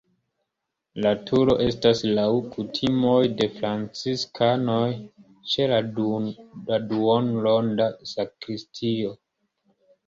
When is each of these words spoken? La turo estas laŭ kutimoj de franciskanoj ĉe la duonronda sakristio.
La 1.05 1.09
turo 1.29 1.55
estas 1.65 2.01
laŭ 2.19 2.31
kutimoj 2.55 3.19
de 3.43 3.49
franciskanoj 3.59 4.81
ĉe 5.53 5.71
la 5.75 5.83
duonronda 6.01 7.93
sakristio. 8.17 9.17